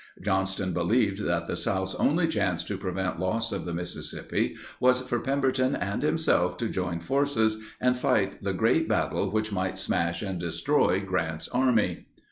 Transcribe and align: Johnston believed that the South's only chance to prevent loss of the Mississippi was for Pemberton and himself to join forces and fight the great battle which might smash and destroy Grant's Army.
Johnston 0.19 0.73
believed 0.73 1.23
that 1.27 1.45
the 1.45 1.55
South's 1.55 1.93
only 1.93 2.27
chance 2.27 2.63
to 2.63 2.75
prevent 2.75 3.19
loss 3.19 3.51
of 3.51 3.65
the 3.65 3.73
Mississippi 3.75 4.55
was 4.79 5.01
for 5.01 5.19
Pemberton 5.19 5.75
and 5.75 6.01
himself 6.01 6.57
to 6.57 6.69
join 6.69 6.99
forces 6.99 7.57
and 7.79 7.95
fight 7.95 8.43
the 8.43 8.51
great 8.53 8.89
battle 8.89 9.29
which 9.29 9.51
might 9.51 9.77
smash 9.77 10.23
and 10.23 10.39
destroy 10.39 11.01
Grant's 11.01 11.49
Army. 11.49 12.07